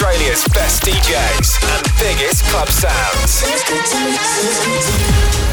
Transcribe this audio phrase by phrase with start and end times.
[0.00, 3.42] Australia's best DJs and biggest club sounds.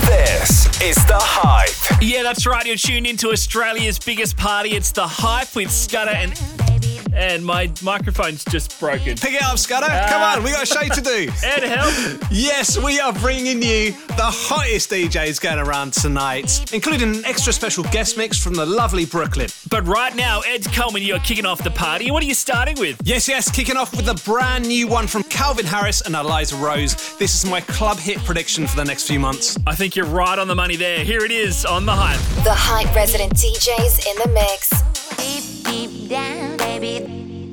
[0.05, 1.99] This is The Hype.
[1.99, 2.63] Yeah, that's right.
[2.63, 4.75] You're tuned into Australia's biggest party.
[4.75, 6.37] It's the hype with Scudder and
[7.15, 9.17] and my microphone's just broken.
[9.17, 9.87] Pick it up, Scudder.
[9.89, 10.07] Ah.
[10.09, 11.31] Come on, we got a show to do.
[11.43, 12.23] Ed, help!
[12.29, 17.83] Yes, we are bringing you the hottest DJs going around tonight, including an extra special
[17.85, 19.47] guest mix from the lovely Brooklyn.
[19.69, 22.11] But right now, Ed Coleman, you're kicking off the party.
[22.11, 22.99] What are you starting with?
[23.03, 27.17] Yes, yes, kicking off with a brand new one from Calvin Harris and Eliza Rose.
[27.17, 29.57] This is my club hit prediction for the next few months.
[29.65, 31.03] I think you're right on the money there.
[31.03, 32.19] Here it is on the hype.
[32.43, 34.94] The Hype resident DJs in the mix.
[35.17, 37.51] Deep, deep down, baby.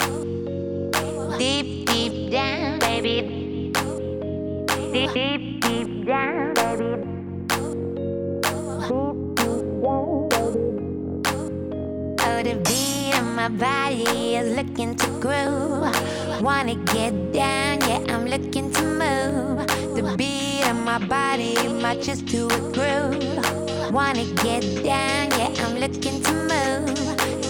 [1.38, 3.72] Deep, deep down, baby.
[4.92, 7.08] Deep, deep, deep down, baby.
[12.24, 16.42] Oh, the beat of my body is looking to groove.
[16.42, 19.66] Wanna get down, yeah, I'm looking to move.
[19.96, 23.92] The beat of my body matches to a groove.
[23.92, 27.41] Wanna get down, yeah, I'm looking to move.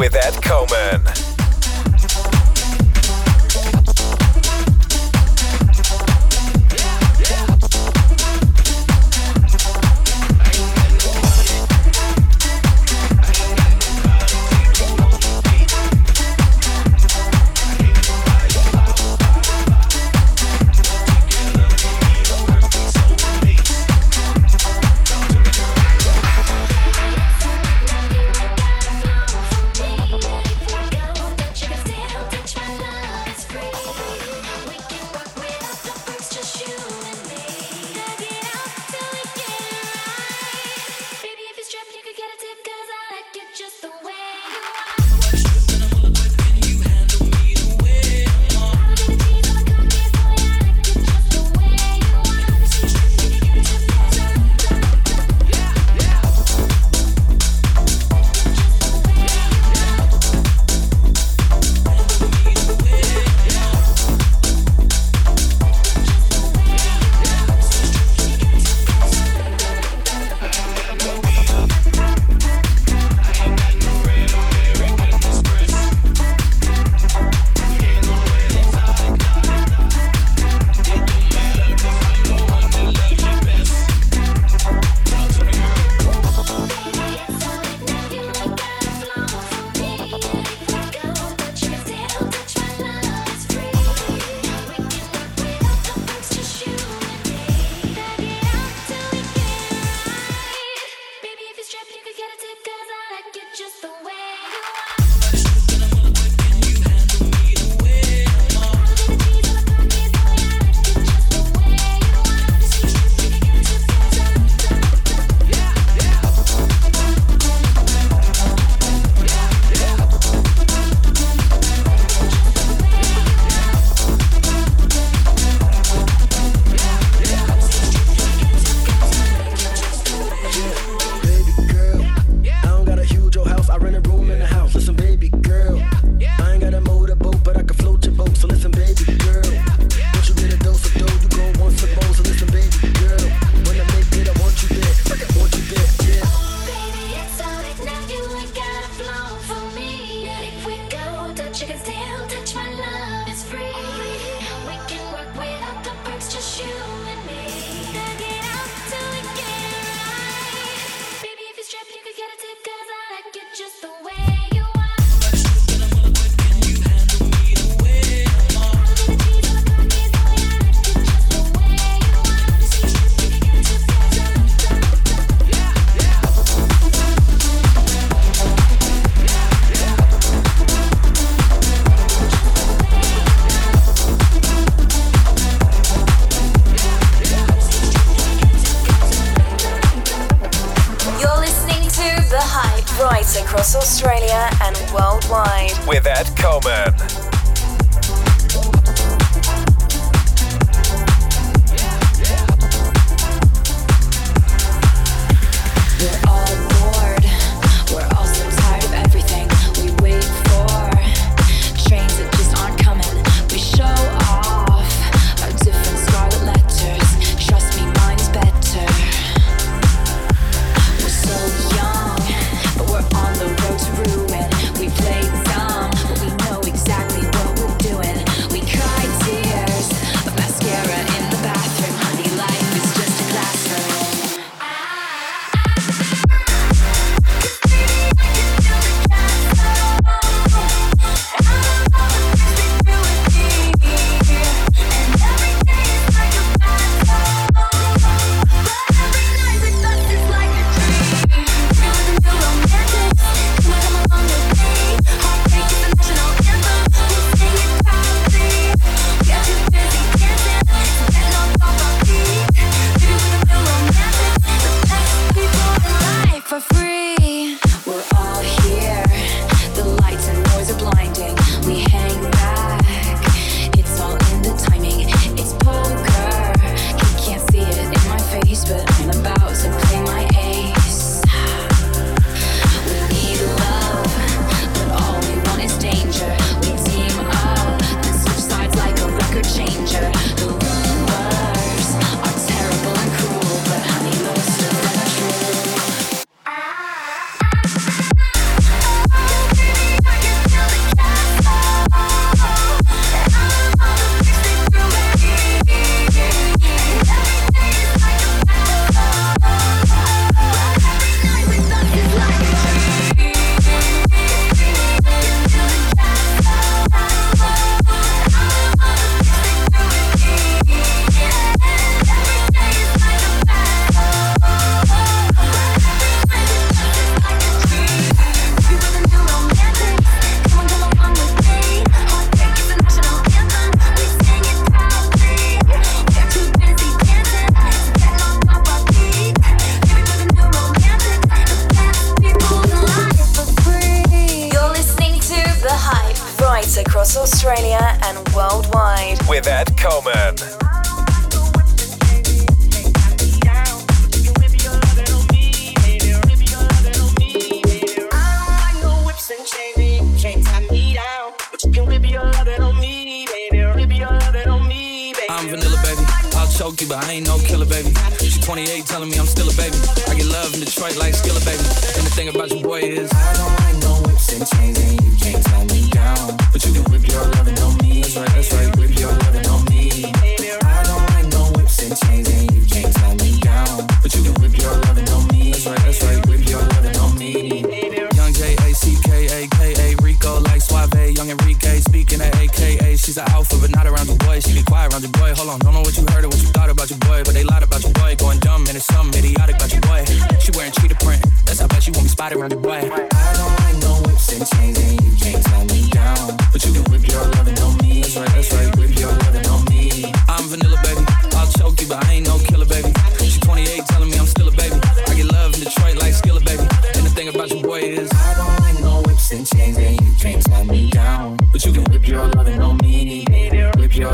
[0.00, 1.19] With Ed Coleman.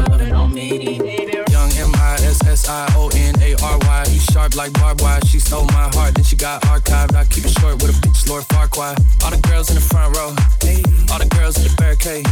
[0.08, 0.28] loving.
[1.50, 4.04] Young M I S S I O N A R Y.
[4.32, 5.20] Sharp like barbed wire.
[5.26, 7.14] She stole my heart, then she got archived.
[7.14, 8.28] I keep it short with a bitch,
[9.24, 10.28] All the girls in the front row,
[11.10, 12.26] all the girls at the barricade,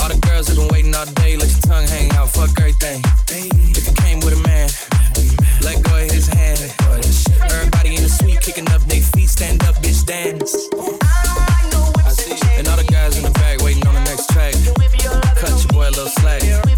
[0.00, 1.36] all the girls that been waiting all day.
[1.36, 3.02] Let your tongue hang out, fuck everything.
[3.30, 4.68] If you came with a man,
[5.62, 6.60] let go of his hand.
[7.50, 10.68] Everybody in the suite kicking up their feet, stand up, bitch, dance.
[12.58, 14.52] And all the guys in the back waiting on the next track.
[15.36, 16.69] Cut your boy a little slack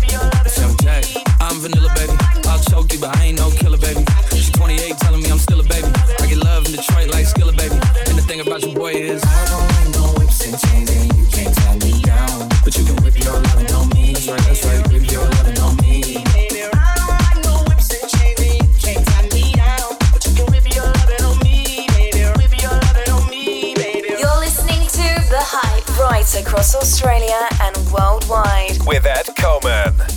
[1.62, 2.12] vanilla, baby.
[2.48, 4.04] I'll choke you, but I ain't no killer, baby.
[4.30, 5.88] She's 28, telling me I'm still a baby.
[6.20, 7.78] I get love in Detroit like Skilla, baby.
[8.10, 11.16] And the thing about your boy is, I don't like no whips and chains, and
[11.16, 12.48] you can't tie me down.
[12.64, 14.12] But you can whip your on me.
[14.12, 15.22] That's right, that's right, whip your
[15.62, 15.92] on me.
[26.34, 30.11] across Australia and worldwide with Ed Coleman.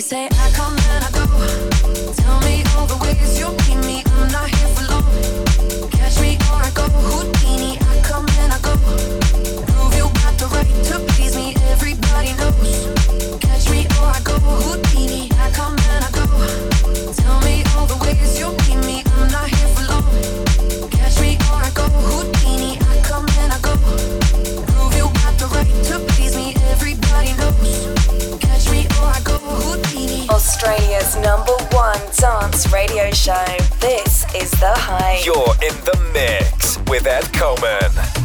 [0.00, 1.26] You say I come and I go.
[2.14, 3.50] Tell me all the ways you
[3.86, 4.02] me.
[4.06, 5.90] I'm not here for long.
[5.90, 7.76] Catch me or I go Houdini.
[7.76, 8.76] I come and I go.
[9.66, 11.54] Prove you got the right to please me.
[11.68, 12.99] Everybody knows.
[31.16, 33.44] Number one dance radio show.
[33.80, 35.26] This is The Hype.
[35.26, 38.19] You're in the mix with Ed Coleman.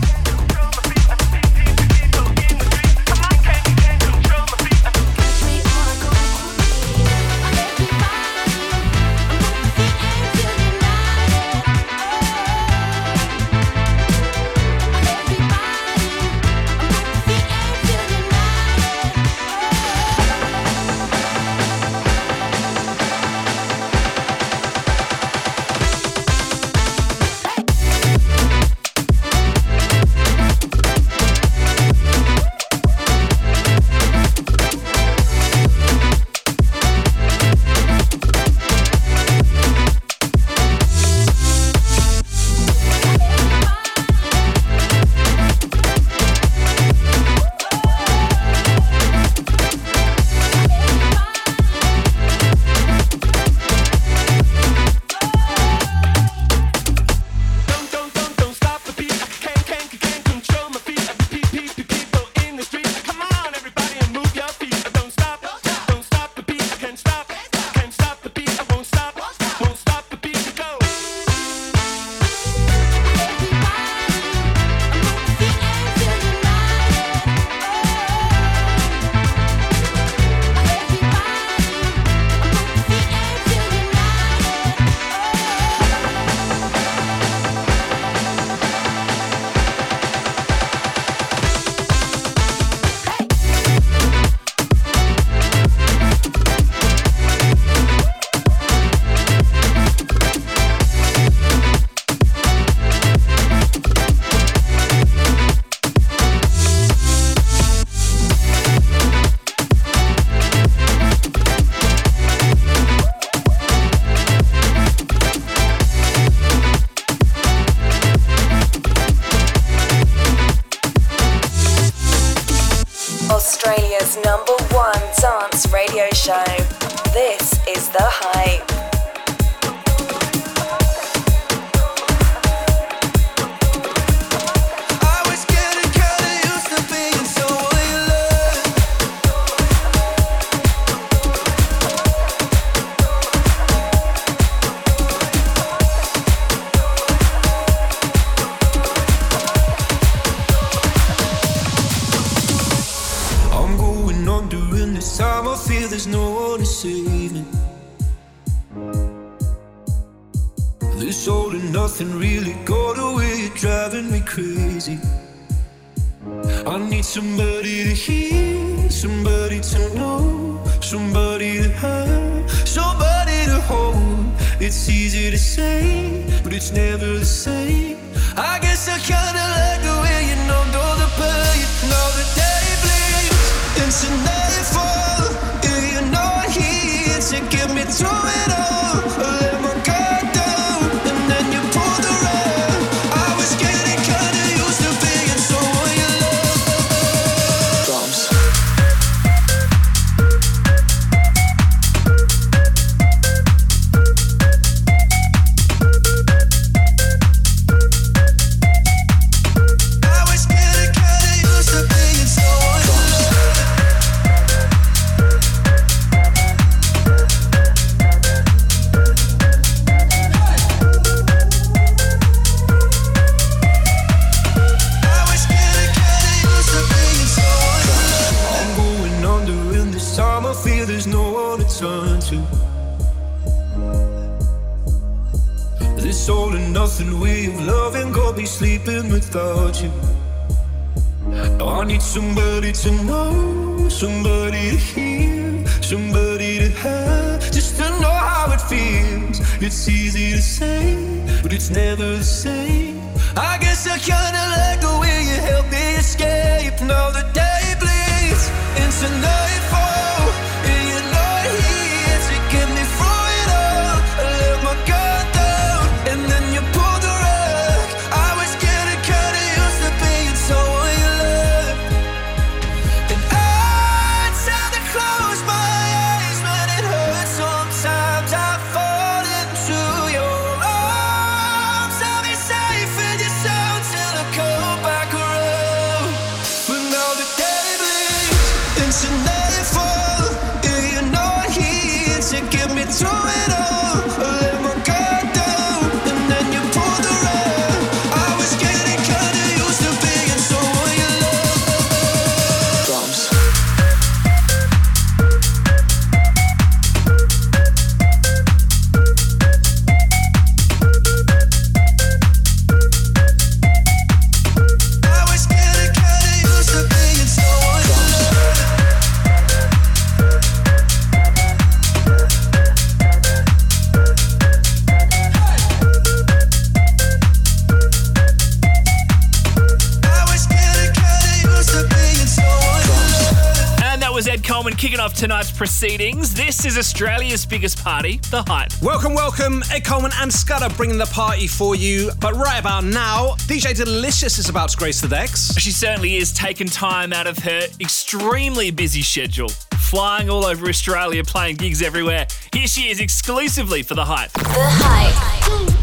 [335.56, 336.34] Proceedings.
[336.34, 338.72] This is Australia's biggest party, The Hype.
[338.82, 339.64] Welcome, welcome.
[339.72, 342.12] Ed Coleman and Scudder bringing the party for you.
[342.20, 345.56] But right about now, DJ Delicious is about to grace the decks.
[345.58, 351.24] She certainly is taking time out of her extremely busy schedule, flying all over Australia,
[351.24, 352.28] playing gigs everywhere.
[352.54, 354.32] Here she is exclusively for The Hype.
[354.34, 355.76] The Hype.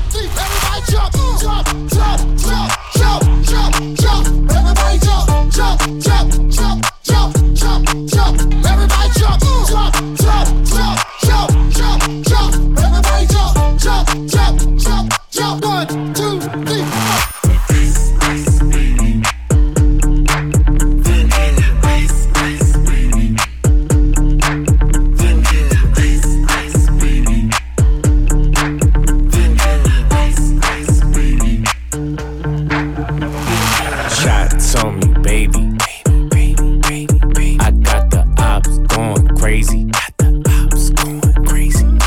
[0.90, 1.16] Shots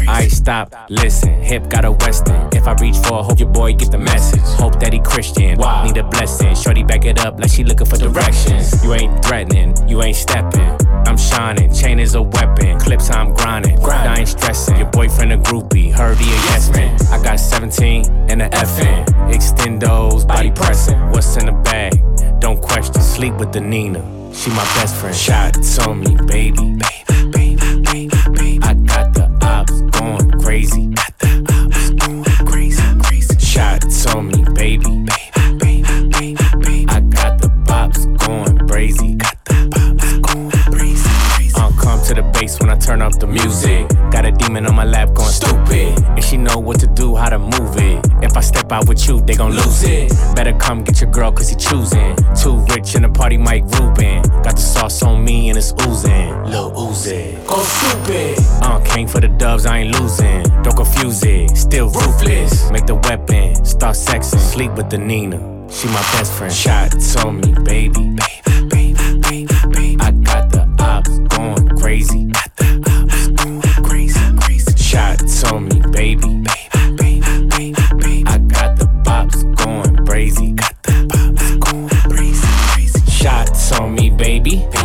[0.08, 1.34] I stop, listen.
[1.41, 2.50] Hip got a western.
[2.54, 4.41] If I reach for, a hope your boy get the message.
[4.60, 5.58] Hope that he Christian.
[5.84, 6.56] Need a blessing.
[6.56, 8.84] Shorty back it up like she looking for directions.
[8.84, 10.78] You ain't threatening, you ain't stepping.
[11.08, 12.80] I'm shining, chain is a weapon.
[12.80, 13.80] Clips I'm grinding.
[13.84, 14.78] I ain't stressing.
[14.78, 17.00] Your boyfriend a groupie, heard he a yes man.
[17.12, 19.06] I got 17 and a FN.
[19.34, 21.00] Extendos, body pressing.
[21.10, 22.04] What's in the bag?
[22.39, 23.02] Don't question.
[23.02, 24.02] Sleep with the Nina.
[24.34, 25.15] She my best friend.
[25.15, 26.78] Shots on me, baby.
[26.78, 26.89] I
[28.28, 28.85] got the ops
[30.06, 30.94] going crazy.
[33.39, 35.05] Shots on me, baby.
[42.15, 43.88] The bass when I turn up the music.
[44.12, 45.99] Got a demon on my lap going stupid.
[46.15, 48.06] And she know what to do, how to move it.
[48.23, 50.12] If I step out with you, they gon' lose it.
[50.36, 52.15] Better come get your girl, cause he choosing.
[52.41, 54.21] Too rich in the party, Mike Rubin.
[54.43, 56.43] Got the sauce on me and it's oozing.
[56.45, 57.45] Lil Uzi.
[57.47, 58.38] Go stupid.
[58.63, 60.43] Uh, came for the dubs, I ain't losing.
[60.63, 62.71] Don't confuse it, still ruthless.
[62.71, 64.39] Make the weapon, start sexing.
[64.39, 65.38] Sleep with the Nina.
[65.69, 66.54] She my best friend.
[66.54, 66.93] Shot
[67.25, 68.15] on me, baby.
[68.15, 68.94] The ops
[71.86, 72.32] crazy.
[74.76, 76.43] Shots on me, baby.
[78.26, 78.88] I got the
[79.56, 80.56] going crazy.
[83.08, 84.85] Shots on me, baby.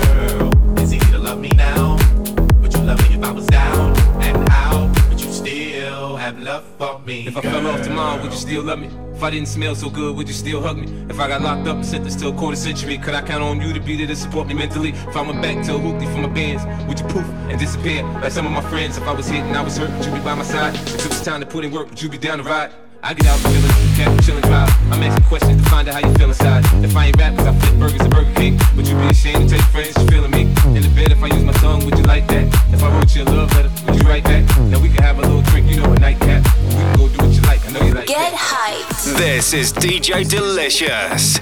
[7.05, 7.27] me.
[7.27, 8.89] If I fell off tomorrow, would you still love me?
[9.13, 10.87] If I didn't smell so good, would you still hug me?
[11.09, 13.61] If I got locked up and sentenced to a quarter century, could I count on
[13.61, 14.89] you to be there to support me mentally?
[14.89, 18.03] If I went back to a hoopty for my bands, would you poof and disappear?
[18.21, 20.11] Like some of my friends, if I was hit and I was hurt, would you
[20.11, 20.75] be by my side?
[20.75, 22.71] If it was time to put in work, would you be down to ride?
[23.03, 23.61] I get out feeling,
[23.97, 24.69] cat chillin' drive.
[24.91, 26.63] I'm asking questions to find out how you feel inside.
[26.85, 28.59] If I ain't rappers, I flip burgers and Burger King.
[28.75, 29.97] Would you be ashamed to take friends?
[29.97, 30.41] You feeling me?
[30.77, 32.45] In the bed, if I use my tongue, would you like that?
[32.71, 33.70] If I wrote you a love letter
[38.05, 39.17] Get hyped.
[39.17, 41.39] This is DJ Delicious.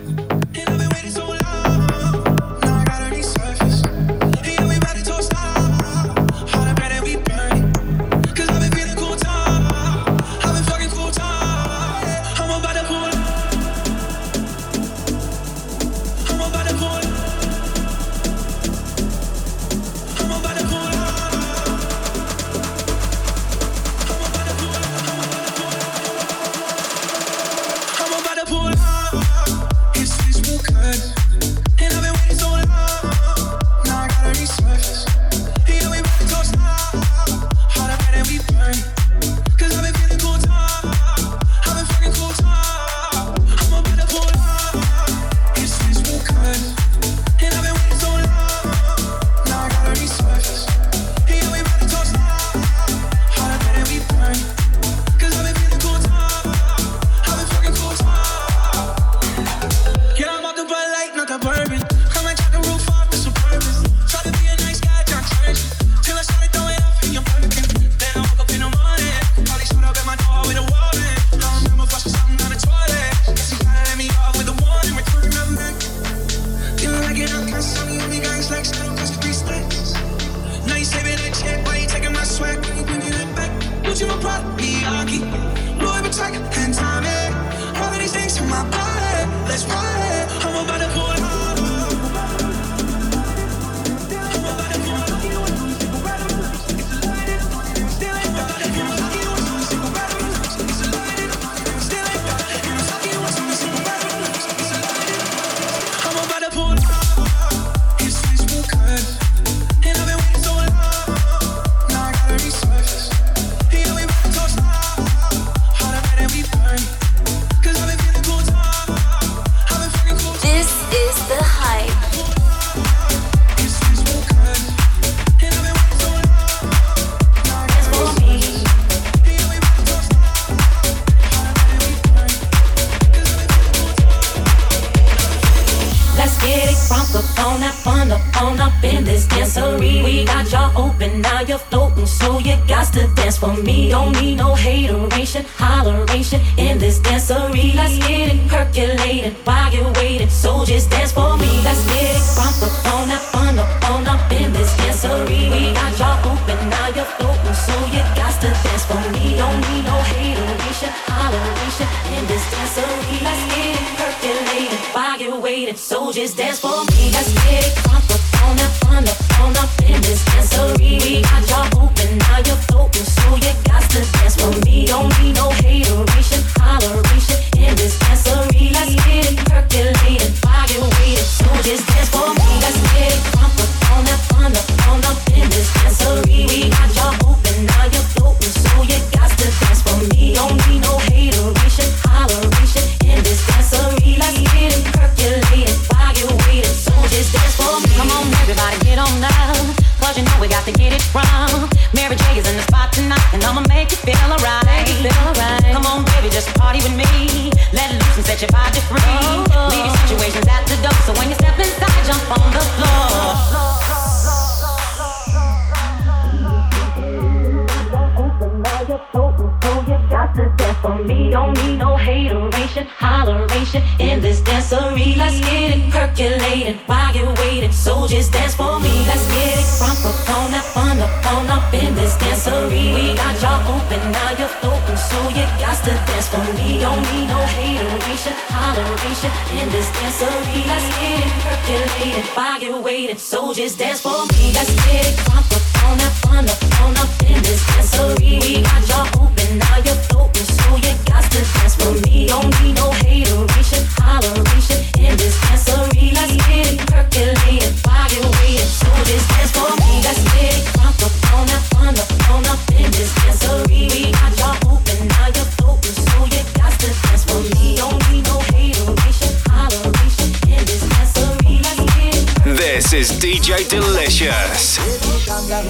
[274.10, 274.82] Delicious.
[275.28, 275.65] Calm down,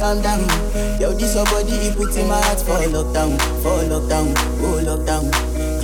[0.00, 0.40] calm down.
[0.98, 5.30] Yo, this your body, it puts in my heart for lockdown, for lockdown, oh lockdown.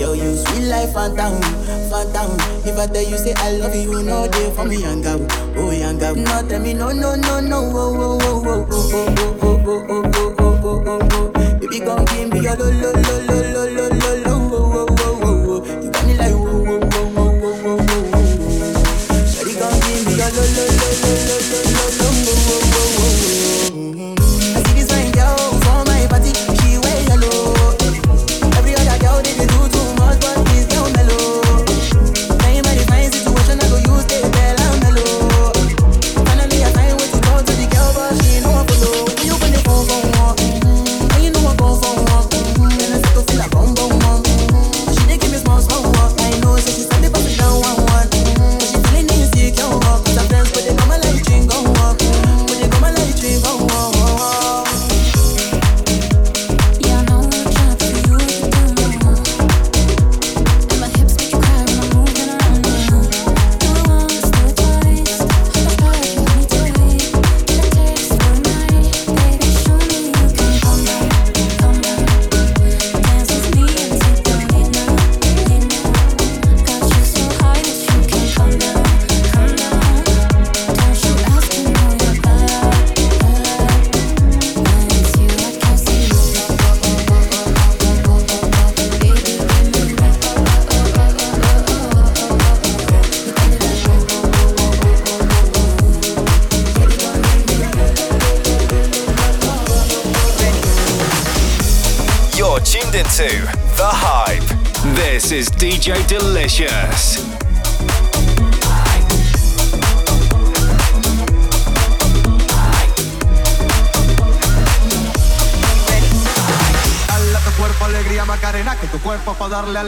[0.01, 1.41] Yo, you sweet life, phantom,
[1.89, 2.35] phantom.
[2.67, 5.23] If I tell you say I love you, you know they for me, girl,
[5.57, 6.15] oh girl.
[6.17, 9.87] No, tell me no, no, no, no, oh, oh, oh, oh, oh, oh, oh, oh,
[9.89, 11.59] oh, oh, oh, oh, oh, oh.
[11.61, 13.02] Baby, come give me your lo, lo, lo, lo, lo,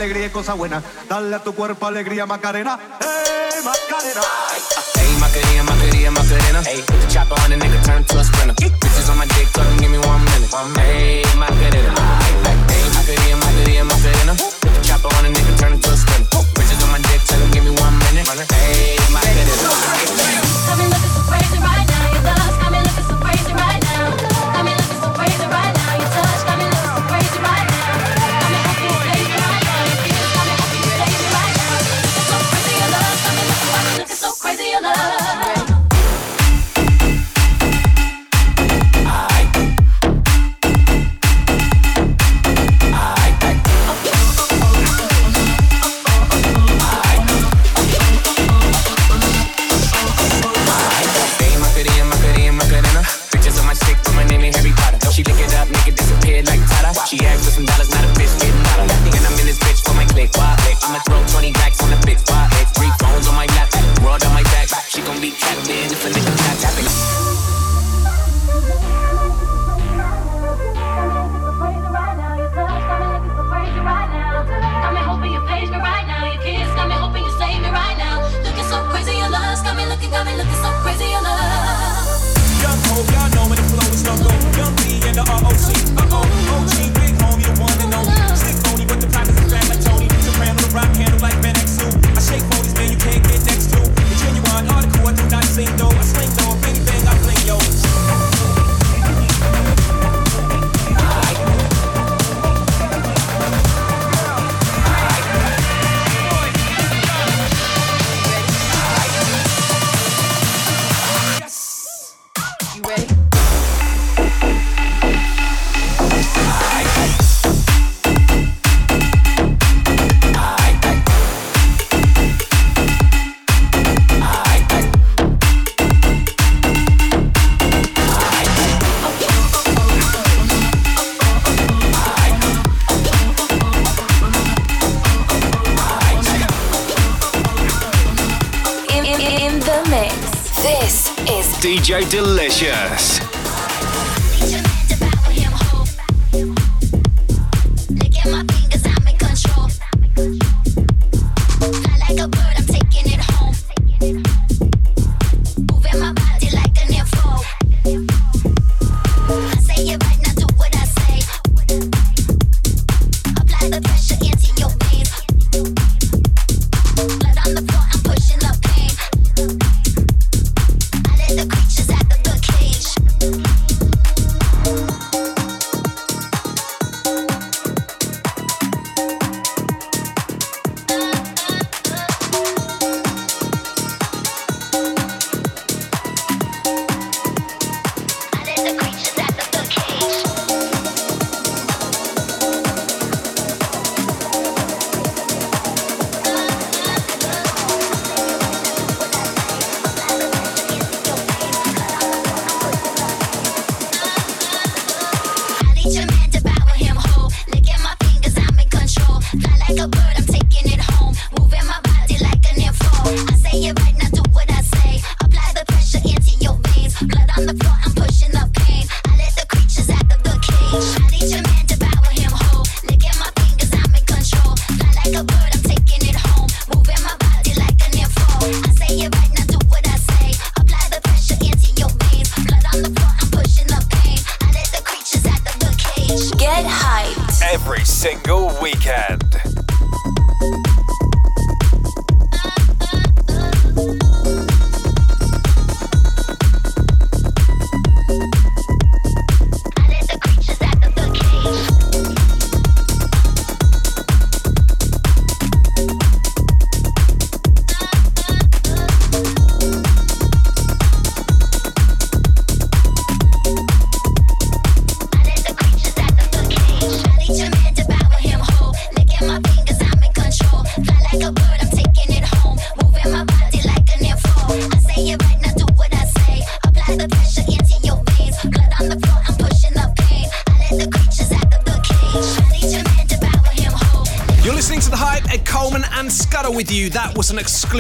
[0.04, 0.82] alegría y cosa buena.
[1.08, 4.20] Dale a tu cuerpo alegría Macarena, hey Macarena.
[4.94, 6.62] Hey, Macarena, Macarena, Macarena.
[6.62, 8.54] Hey, put the chopper on the nigga, turn to a sprinter.
[8.54, 10.52] Bitches on my dick, them give me one minute.
[10.76, 11.22] Hey,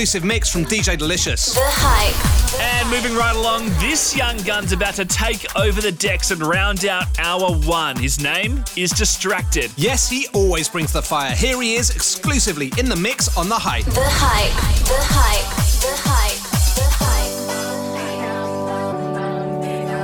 [0.04, 1.54] exclusive mix from DJ Delicious.
[1.54, 2.60] The Hype.
[2.60, 6.84] And moving right along, this young gun's about to take over the decks and round
[6.84, 7.96] out hour one.
[7.96, 9.70] His name is Distracted.
[9.78, 11.34] Yes, he always brings the fire.
[11.34, 13.86] Here he is, exclusively in the mix on The Hype.
[13.86, 14.52] The Hype.
[14.84, 15.46] The Hype.
[15.80, 16.36] The Hype.
[16.76, 17.32] The Hype.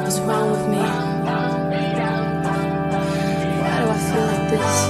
[0.03, 0.78] What's wrong with me?
[3.59, 4.89] Why do I feel like this?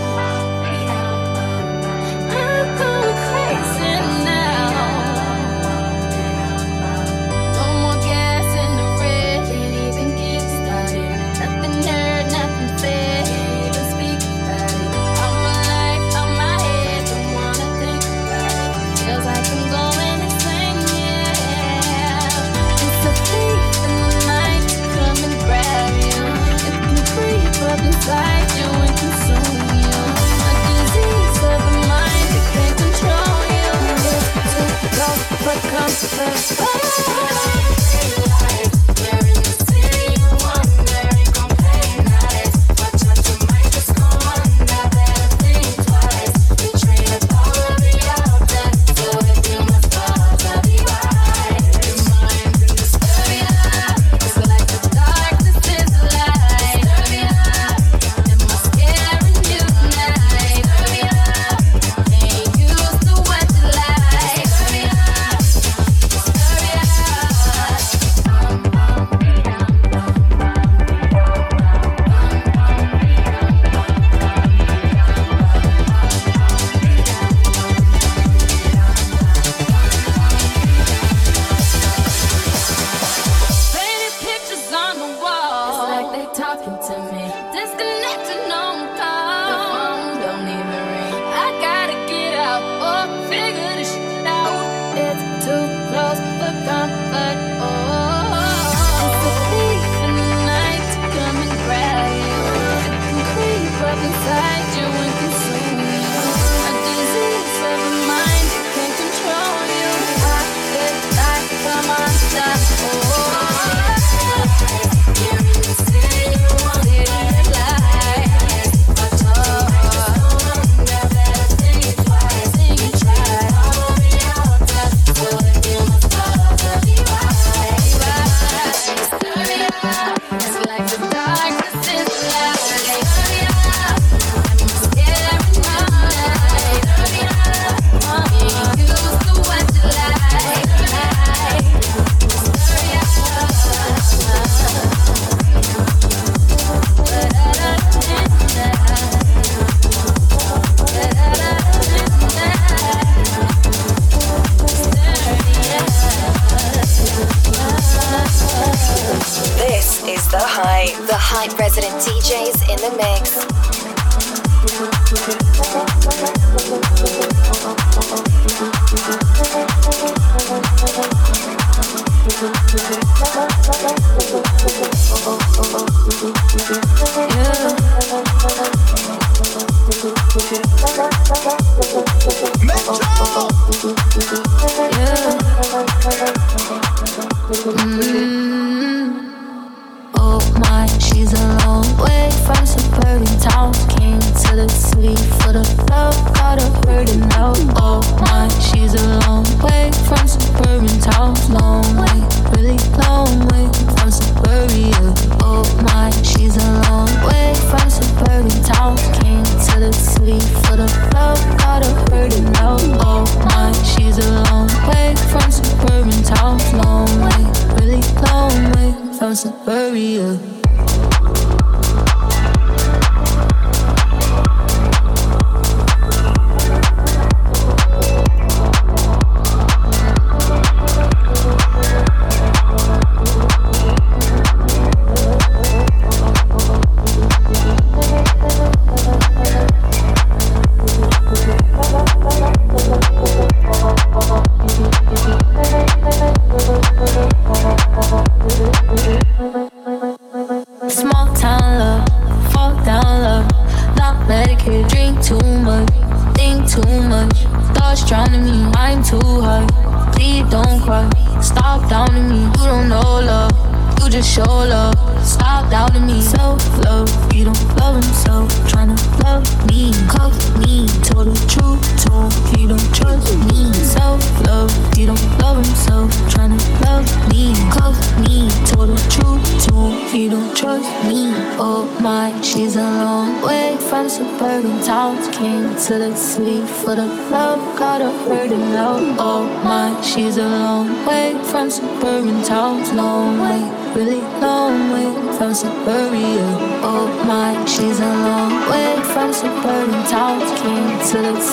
[195.02, 198.48] envy for the love got a hurting out all my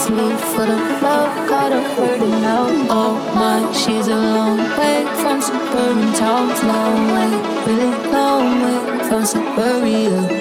[0.10, 2.68] me for the love, gotta hurting, it now.
[2.90, 7.32] Oh my, she's a long way from suburban towns, long way,
[7.66, 10.37] really long way from suburbia.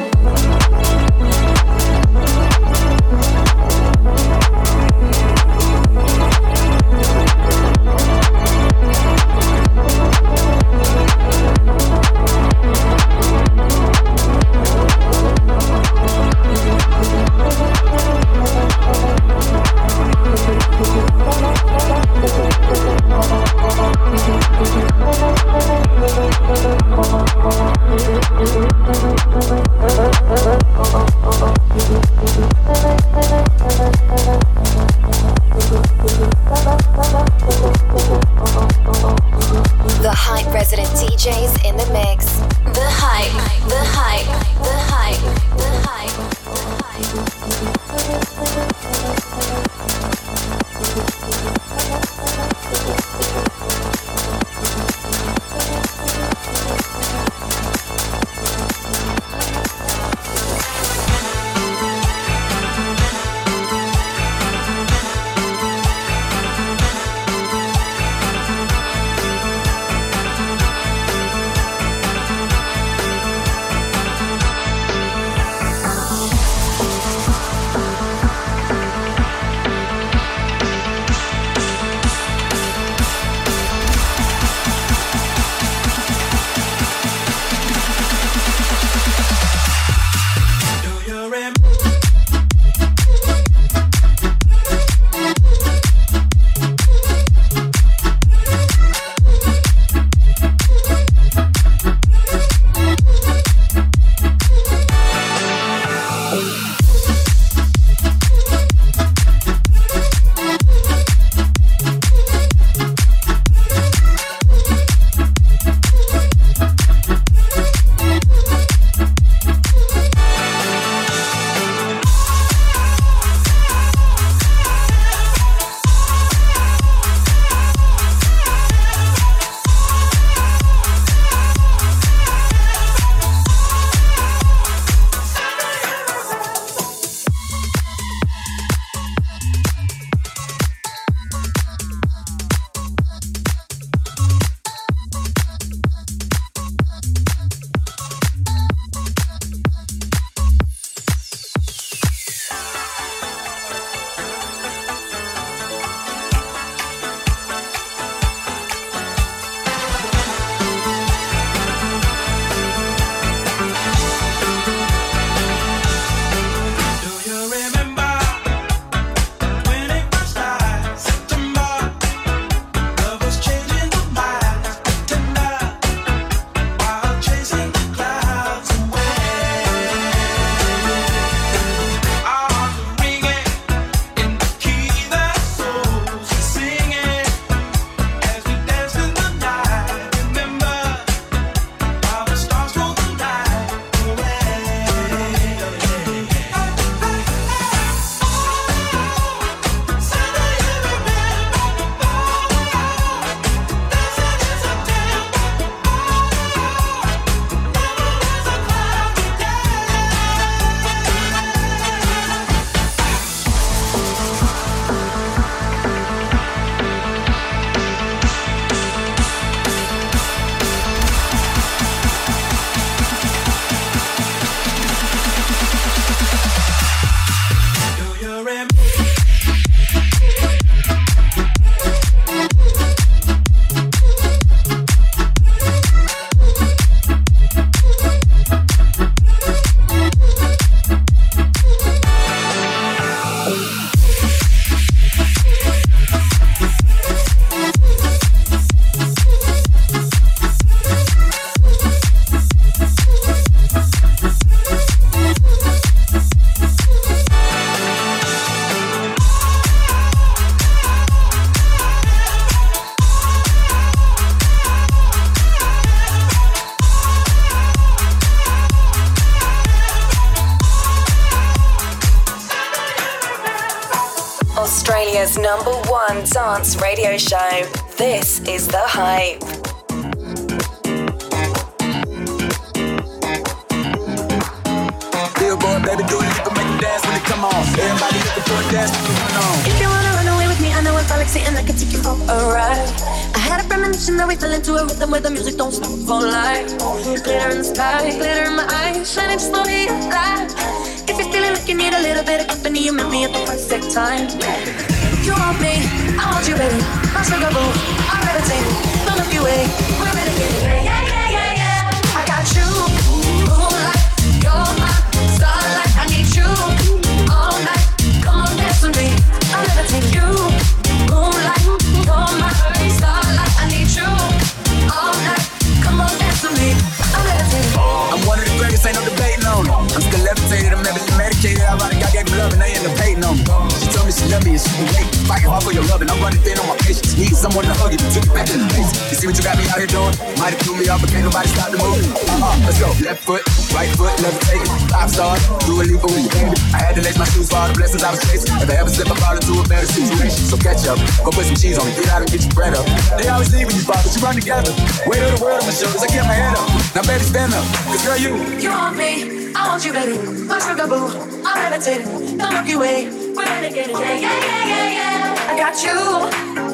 [339.87, 340.15] Here doing?
[340.39, 342.03] Might have threw me off, but can't nobody stop the move.
[342.03, 342.91] Uh-huh, let's go.
[343.03, 344.67] Left foot, right foot, levitating.
[344.91, 346.55] Five stars, do a leap for you, baby.
[346.75, 348.55] I had to lace my shoes for all the blessings I was chasing.
[348.59, 350.43] If I ever slip, I fall into a better situation.
[350.51, 352.75] So catch up, go put some cheese on it, get out and get your bread
[352.75, 352.87] up.
[353.17, 354.73] They always leave when you fall, but you run together.
[355.07, 356.67] Weight of the world on my shoulders, I kept my head up.
[356.95, 358.33] Now baby, stand up, cause girl, you.
[358.59, 360.17] You want me, I want you, baby.
[360.47, 361.07] My sugar boo,
[361.47, 362.37] I'm levitating.
[362.37, 363.95] The Milky Way, we're renegading.
[363.95, 365.51] Yeah, yeah, yeah, yeah, yeah.
[365.51, 365.97] I got you,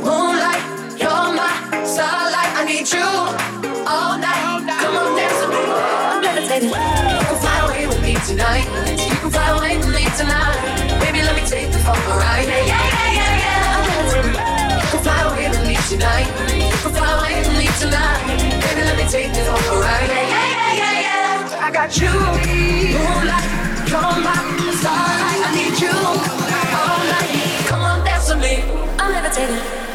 [0.01, 0.63] moonlight,
[0.99, 2.53] you're my starlight.
[2.57, 3.05] I need you
[3.85, 4.65] all night.
[4.81, 5.63] Come on, dance with me.
[6.09, 6.73] I'm levitating.
[6.73, 8.65] You can fly away with me tonight.
[8.97, 10.57] You can fly away with me tonight.
[11.05, 11.93] Baby, let me take you for.
[11.93, 13.77] Yeah, yeah, yeah, yeah.
[14.81, 16.29] You can fly away with me tonight.
[16.49, 18.21] You can fly away with me tonight.
[18.65, 19.85] Baby, let me take you for.
[19.85, 21.67] Yeah, yeah, yeah, yeah.
[21.67, 22.13] I got you,
[24.81, 25.41] starlight.
[25.45, 27.31] I need you all night.
[27.69, 28.65] Come on, dance with me.
[28.99, 29.92] I'm levitating.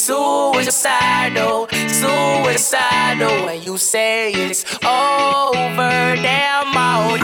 [0.00, 3.46] Suicidal, suicidal.
[3.46, 7.19] When you say it's over, damn all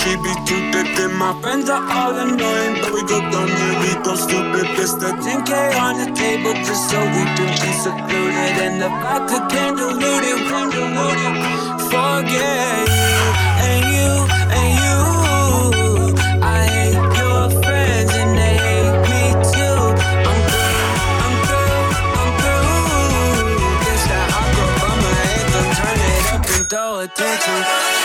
[0.00, 3.52] She be too thick and my friends are all annoying, but we go dumb
[3.84, 4.64] we go stupid.
[4.74, 9.46] This the 10k on the table just so we can be secluded and the vodka
[9.52, 11.34] can't dilute it, can't dilute it.
[11.92, 13.20] Forget you
[13.68, 14.10] and you
[14.56, 14.96] and you.
[16.40, 19.22] I hate your friends and they hate me
[19.52, 19.80] too.
[20.30, 20.40] I'm
[21.24, 21.34] I'm
[22.16, 22.34] I'm
[24.08, 27.99] that it up and throw attention.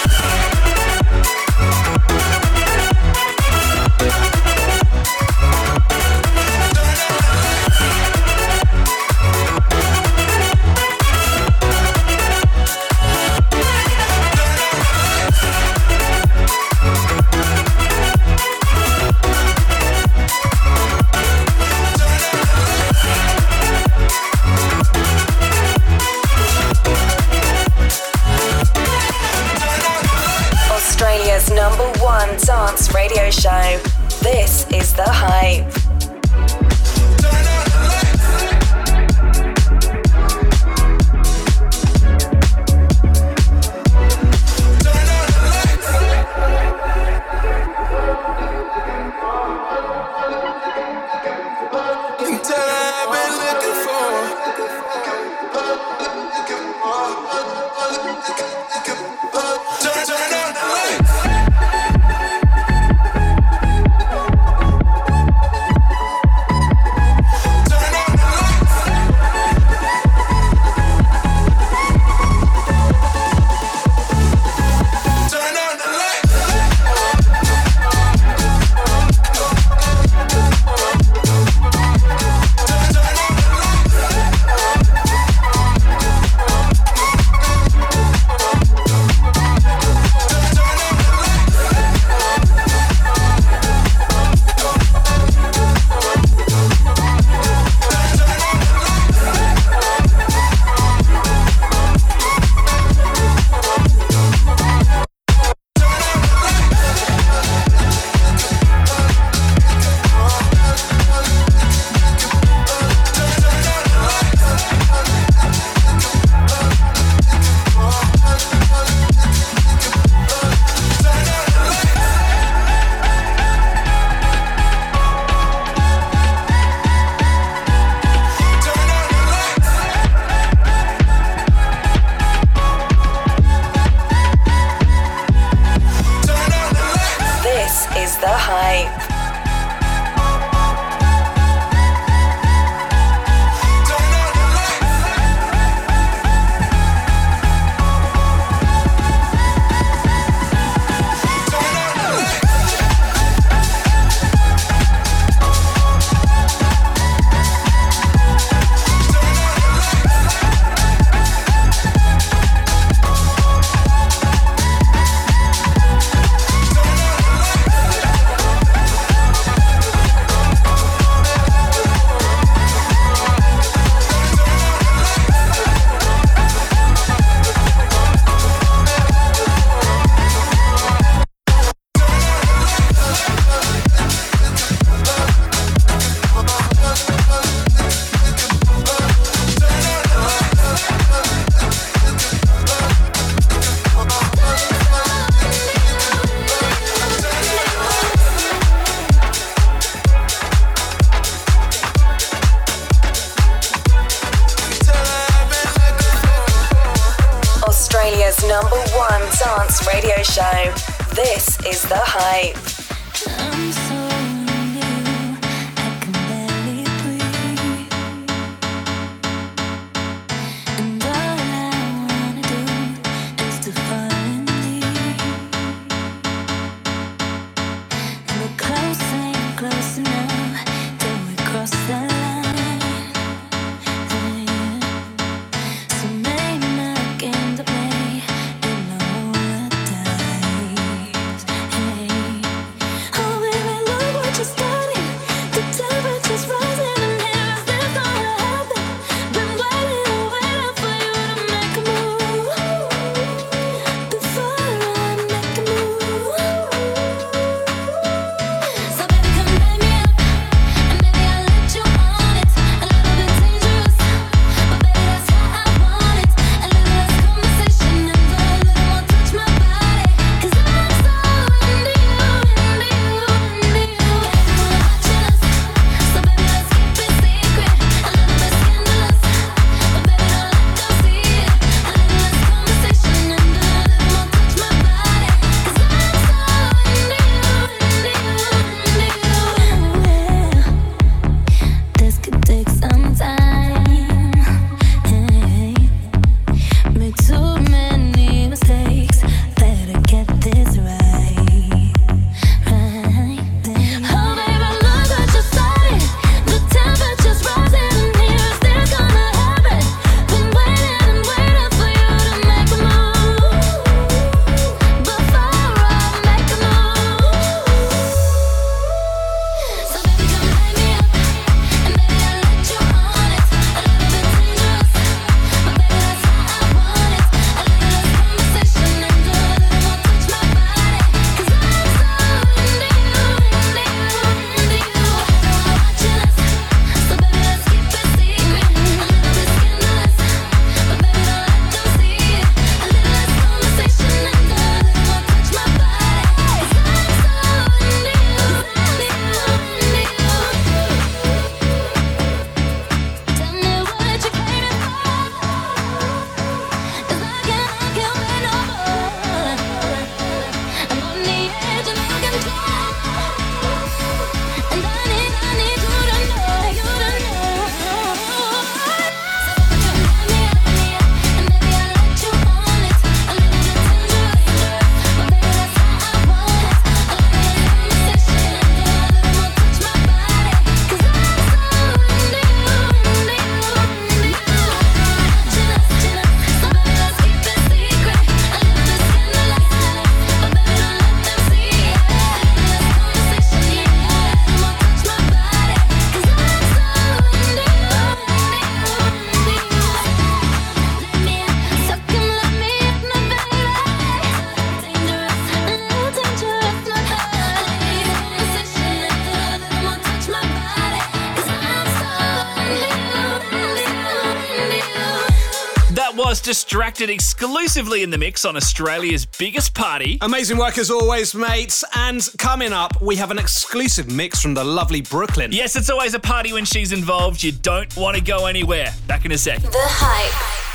[416.96, 420.18] conducted exclusively in the mix on Australia's biggest party.
[420.22, 421.84] Amazing work as always, mates.
[421.94, 425.52] And coming up, we have an exclusive mix from the lovely Brooklyn.
[425.52, 427.44] Yes, it's always a party when she's involved.
[427.44, 428.94] You don't want to go anywhere.
[429.08, 429.62] Back in a sec.
[429.62, 430.66] The Hype.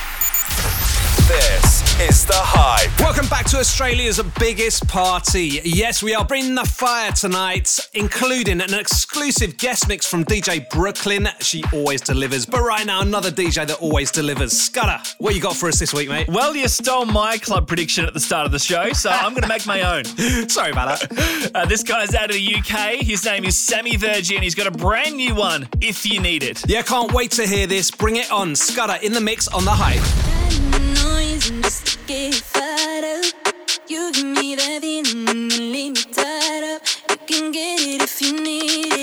[1.27, 2.91] This is The Hype.
[2.99, 5.61] Welcome back to Australia's biggest party.
[5.65, 11.29] Yes, we are bringing the fire tonight, including an exclusive guest mix from DJ Brooklyn.
[11.41, 12.47] She always delivers.
[12.47, 14.59] But right now, another DJ that always delivers.
[14.59, 16.27] Scudder, what you got for us this week, mate?
[16.27, 19.43] Well, you stole my club prediction at the start of the show, so I'm going
[19.43, 20.05] to make my own.
[20.49, 21.51] Sorry about that.
[21.55, 22.95] Uh, this guy's out of the UK.
[23.05, 24.41] His name is Sammy Virji.
[24.41, 26.67] He's got a brand new one, If You Need It.
[26.67, 27.91] Yeah, can't wait to hear this.
[27.91, 28.57] Bring it on.
[28.57, 30.01] Scudder in the mix on the hype.
[33.91, 36.83] You give me that feeling and leave me tied up.
[37.11, 39.00] You can get it if you need it.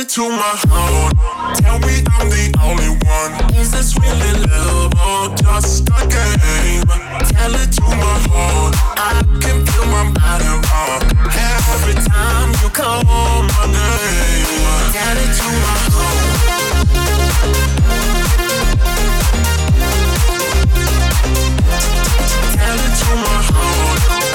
[0.00, 1.14] it to my heart.
[1.56, 3.32] Tell me I'm the only one.
[3.56, 6.84] Is this really love or just a game?
[7.32, 8.74] Tell it to my heart.
[8.98, 11.02] I can feel my body rock
[11.72, 14.46] every time you call my name.
[14.92, 16.36] Tell it to my heart.
[22.56, 24.25] Tell it to my heart.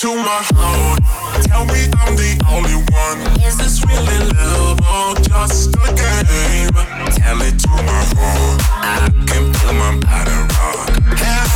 [0.00, 0.96] to my own.
[1.42, 3.20] Tell me I'm the only one.
[3.44, 6.72] Is this really love or just a game?
[7.20, 8.62] Tell it to my heart.
[8.80, 10.88] I can feel my body rock.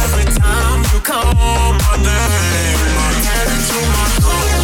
[0.05, 4.64] Every time you call my name, tell it to my heart.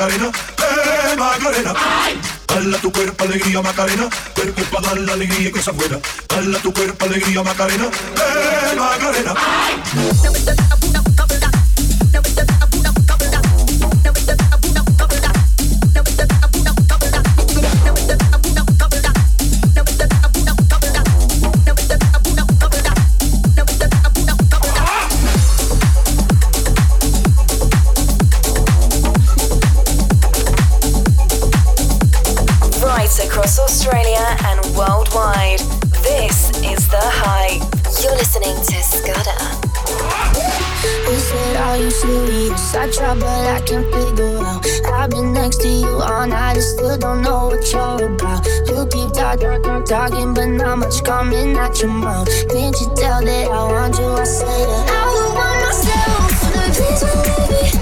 [0.00, 1.74] Macarena, eh, Macarena.
[1.76, 2.18] ¡Ay!
[2.46, 6.00] Dala tu cuerpo alegría Macarena, cuerpo para dar la alegría que se afuera.
[6.26, 9.34] Dala tu cuerpo alegría Macarena, eh, Macarena.
[9.36, 10.79] ¡Ay!
[49.90, 52.28] Talking, but not much coming out your mouth.
[52.48, 54.06] Can't you tell that I want you?
[54.06, 57.79] I say that I would want myself the reason, baby.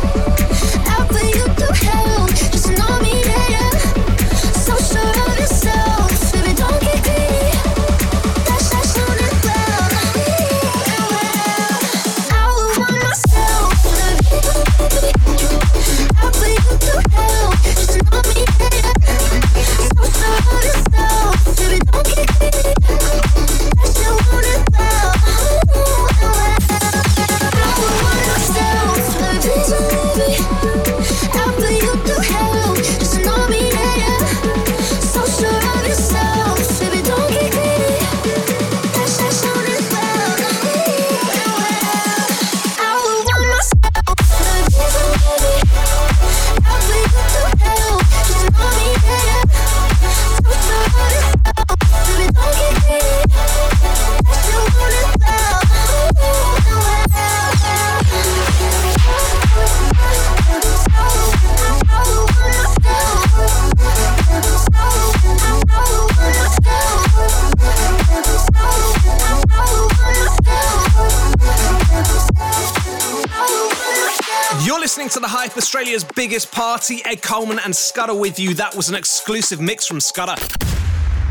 [75.68, 77.02] Australia's biggest party.
[77.04, 78.54] Ed Coleman and Scudder with you.
[78.54, 80.34] That was an exclusive mix from Scudder.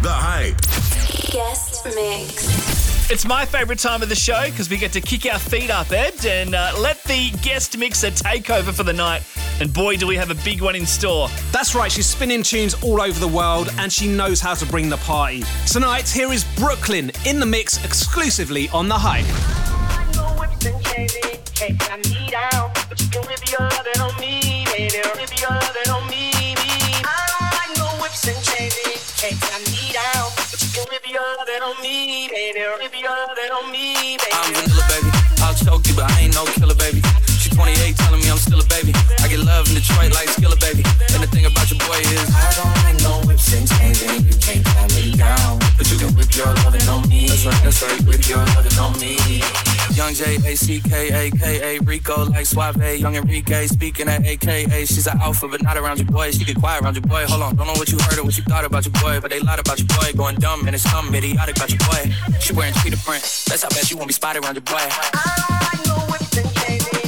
[0.04, 0.62] The Hype.
[1.32, 3.10] Guest mix.
[3.10, 5.92] It's my favourite time of the show because we get to kick our feet up,
[5.92, 9.24] Ed, and uh, let the guest mixer take over for the night.
[9.60, 11.30] And boy, do we have a big one in store.
[11.52, 14.88] That's right, she's spinning tunes all over the world and she knows how to bring
[14.88, 15.42] the party.
[15.66, 19.26] Tonight, here is Brooklyn in the mix exclusively on The Hype.
[34.34, 35.10] I'm vanilla, baby.
[35.40, 37.02] I'll choke you, but I ain't no killer, baby.
[37.38, 38.94] She 28, telling me I'm still a baby.
[39.22, 40.84] I get love in Detroit like Skilla, baby.
[41.14, 44.26] And the thing about your boy is I don't like no whips and chains, and
[44.26, 45.60] you can't tie me down.
[45.78, 47.28] But you can whip your lovin' on me.
[47.28, 49.18] That's right, that's right, whip your lovin' on me.
[49.94, 54.26] Young J A C K A K A Rico like Suave, Young Enrique speaking at
[54.26, 54.86] AKA.
[54.86, 56.32] She's an alpha, but not around your boy.
[56.32, 57.26] She get quiet around your boy.
[57.28, 59.32] Hold on, don't know what you heard or what you thought about your boy, but
[59.32, 60.12] they lied about your boy.
[60.16, 62.14] Going dumb and it's something idiotic about your boy.
[62.40, 63.22] She wearing cheetah print.
[63.48, 64.78] That's how bad she won't be spotted around your boy.
[64.78, 66.18] I'm vanilla, baby.
[66.18, 66.26] I'll choke you, but I ain't no killer, baby.
[66.26, 66.26] She 28, telling me I'm still a baby.
[66.26, 66.26] I get love in Detroit like Skilla, baby.
[66.26, 67.07] And the thing about your boy is I don't like no whips and chains,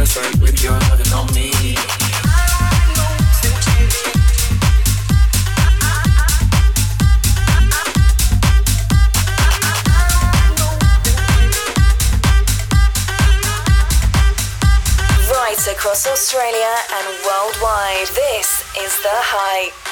[0.00, 1.99] That's right, whip your lovin' on me.
[15.90, 19.89] Across Australia and worldwide, this is The Hype.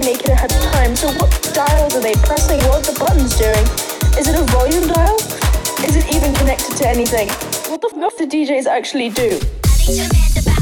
[0.00, 0.96] they make it ahead of time.
[0.96, 2.58] So what dials are they pressing?
[2.66, 3.64] What are the buttons doing?
[4.18, 5.16] Is it a volume dial?
[5.86, 7.28] Is it even connected to anything?
[7.70, 10.53] What the fuck do DJs actually do?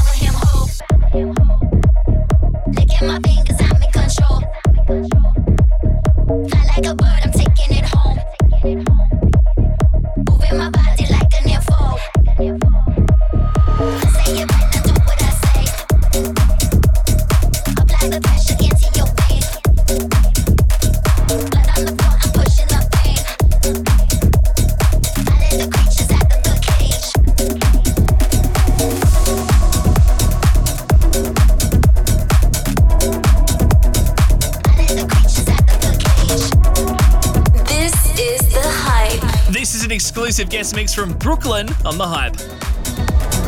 [40.53, 42.37] guest mix from Brooklyn on The Hype.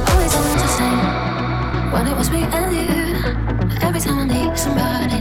[0.09, 0.33] Always.
[1.93, 5.21] When it was me and you, every time I need somebody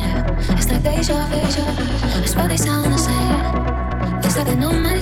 [0.56, 2.22] it's like deja vu.
[2.22, 4.24] I swear they sound the same.
[4.24, 4.93] It's like they know my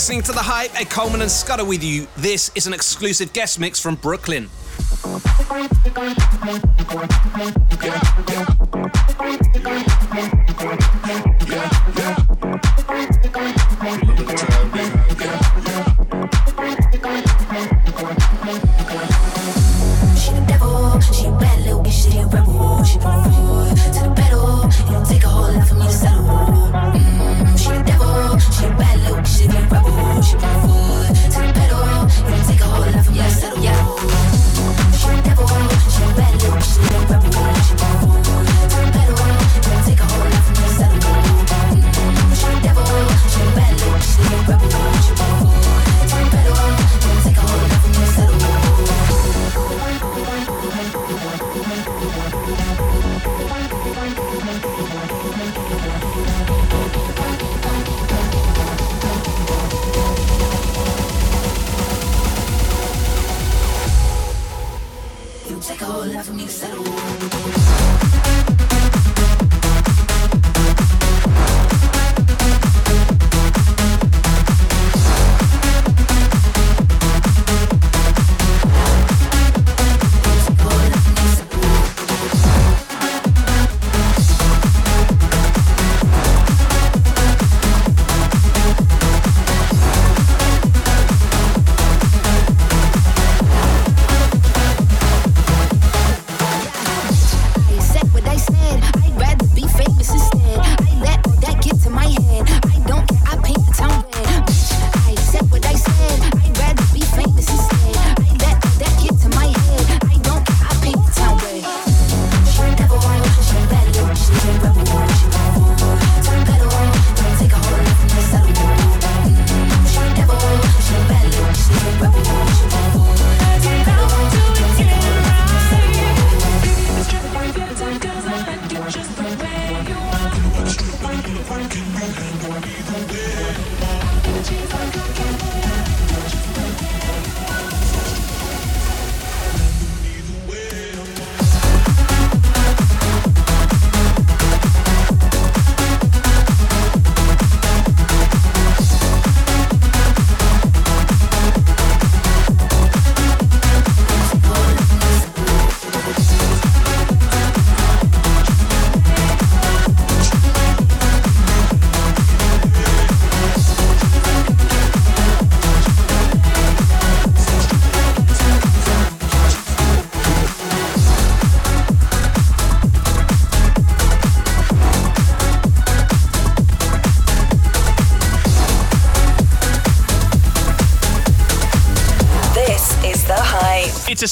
[0.00, 0.80] listening to The Hype.
[0.80, 2.06] Ed Coleman and Scudder with you.
[2.16, 4.48] This is an exclusive guest mix from Brooklyn.
[7.82, 8.00] Yeah,
[11.04, 11.29] yeah.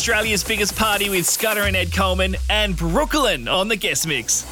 [0.09, 4.47] Australia's biggest party with Scudder and Ed Coleman and Brooklyn on the guest mix.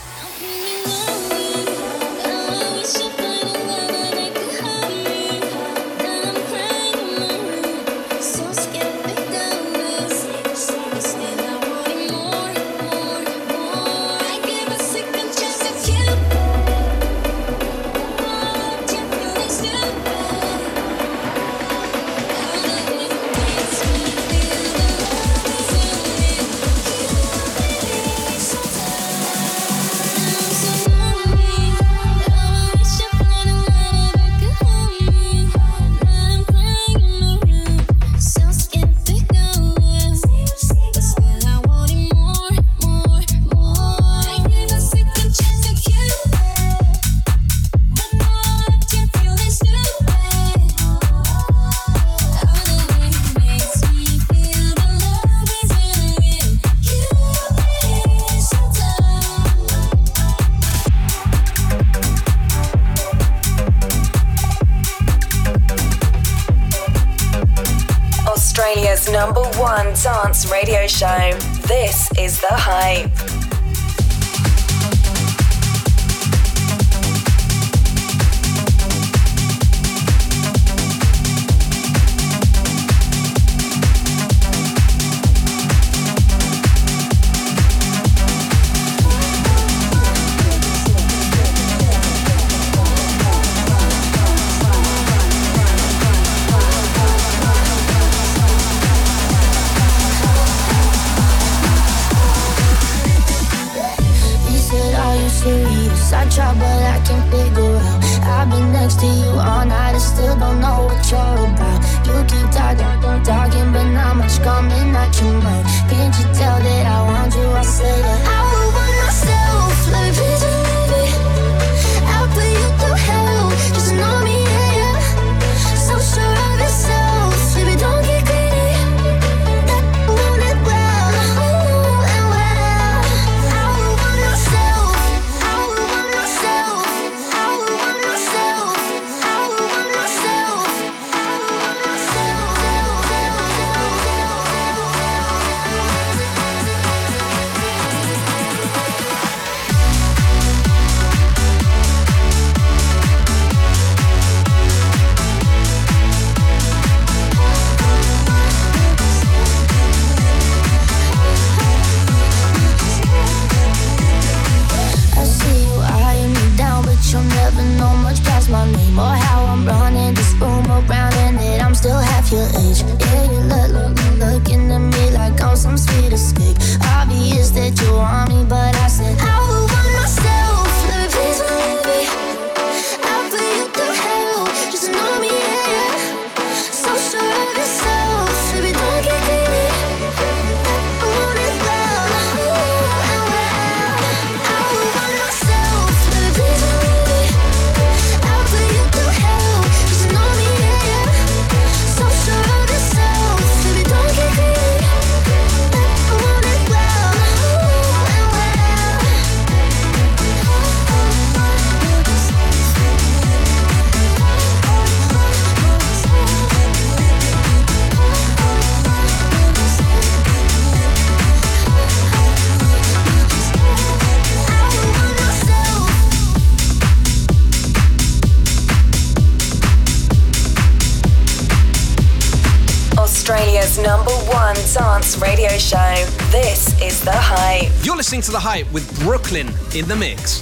[233.74, 236.06] Number one dance radio show.
[236.30, 237.70] This is The Hype.
[237.84, 240.40] You're listening to The Hype with Brooklyn in the mix.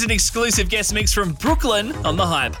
[0.00, 2.56] is an exclusive guest mix from Brooklyn on The Hype.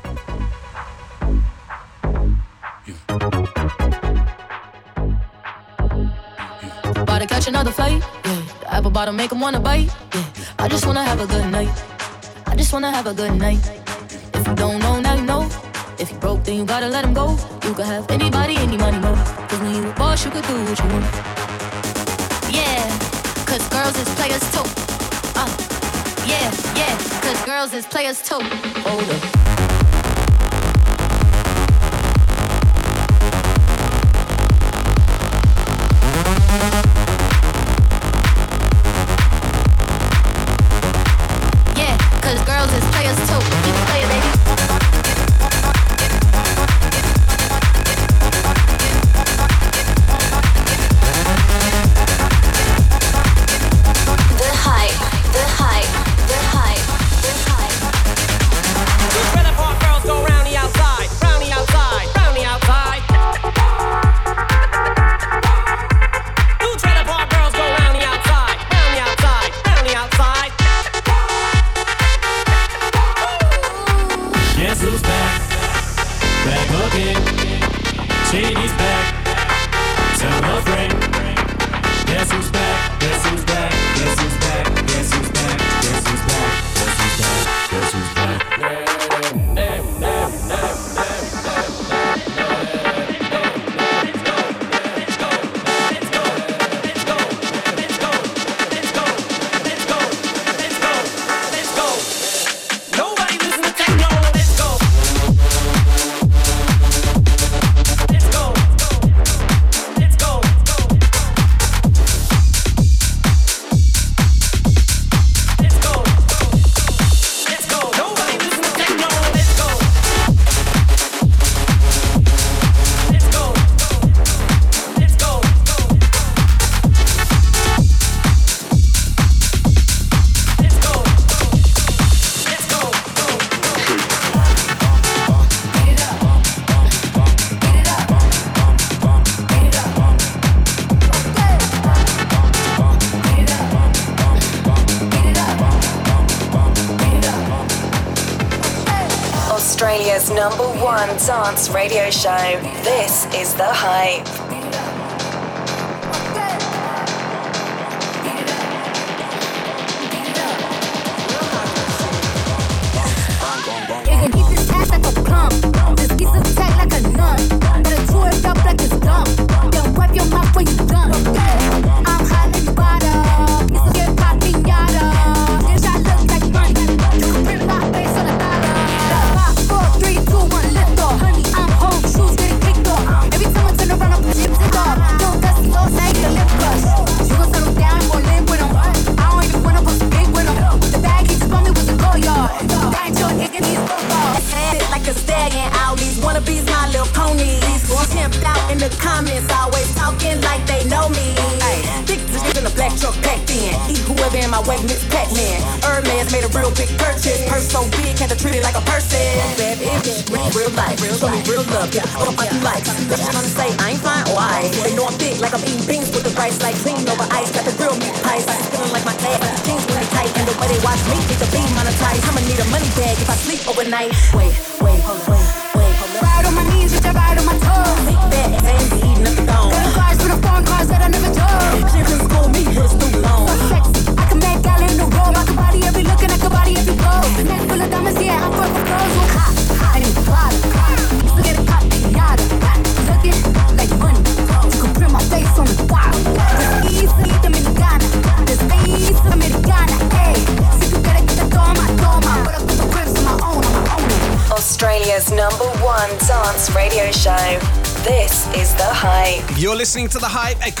[6.96, 8.42] About to catch another fight, yeah.
[8.60, 10.24] The apple bottom make em wanna bite, yeah.
[10.58, 11.70] I just wanna have a good night.
[12.46, 13.60] I just wanna have a good night.
[14.34, 15.48] If you don't know, now you know.
[15.98, 17.38] If you broke, then you gotta let him go.
[17.64, 19.14] You could have anybody, any money, mo.
[19.48, 21.19] Cause when you a boss, you could do what you want.
[27.70, 28.40] houses, players too.
[28.82, 29.39] Hold up.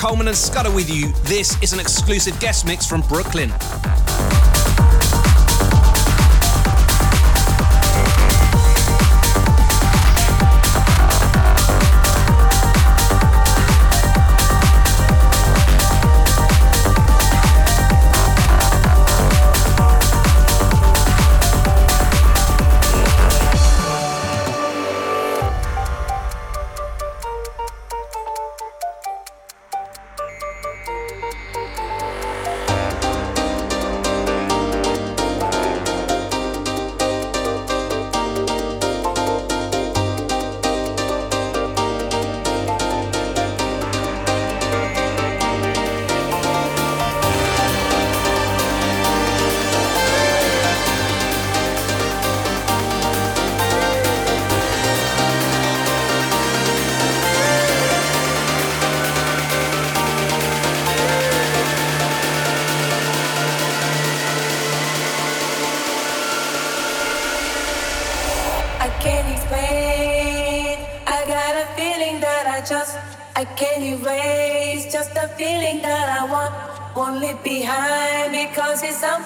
[0.00, 1.08] Coleman and Scudder with you.
[1.24, 3.52] This is an exclusive guest mix from Brooklyn.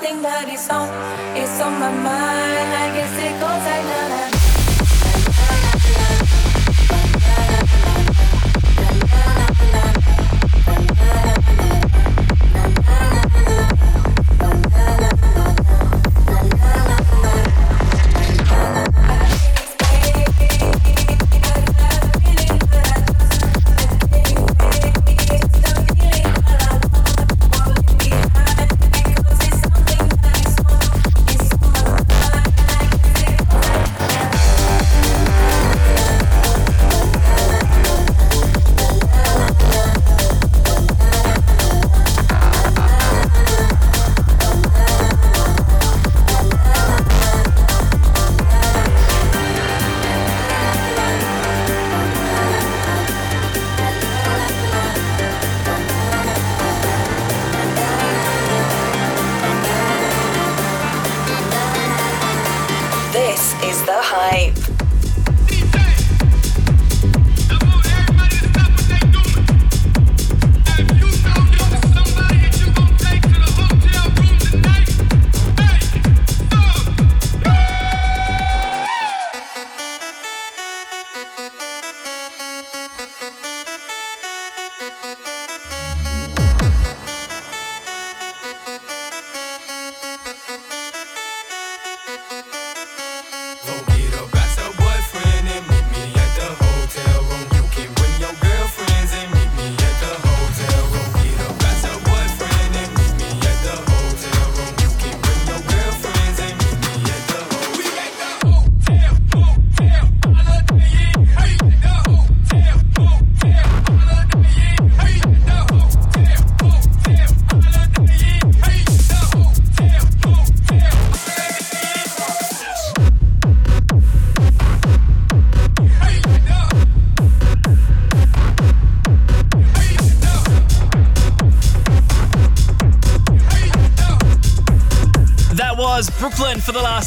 [0.05, 0.94] Something that is on,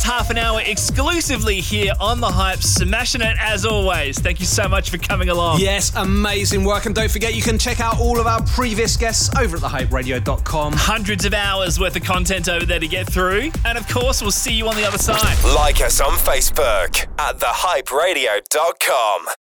[0.08, 4.18] half an hour exclusively here on The Hype, smashing it as always.
[4.18, 5.60] Thank you so much for coming along.
[5.60, 6.86] Yes, amazing work.
[6.86, 10.74] And don't forget, you can check out all of our previous guests over at thehyperadio.com.
[10.78, 13.52] Hundreds of hours worth of content over there to get through.
[13.66, 15.44] And of course, we'll see you on the other side.
[15.54, 19.28] Like us on Facebook at thehyperadio.com.